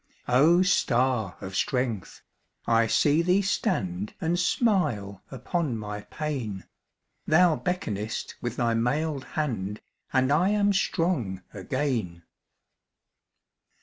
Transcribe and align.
O 0.27 0.63
star 0.63 1.37
of 1.41 1.55
strength! 1.55 2.23
I 2.65 2.87
see 2.87 3.21
thee 3.21 3.43
stand 3.43 4.15
And 4.19 4.39
smile 4.39 5.21
upon 5.29 5.77
my 5.77 6.01
pain; 6.01 6.63
Thou 7.27 7.55
beckonest 7.57 8.33
with 8.41 8.55
thy 8.55 8.73
mailed 8.73 9.23
hand, 9.37 9.79
And 10.11 10.31
I 10.31 10.49
am 10.49 10.73
strong 10.73 11.43
again. 11.53 12.23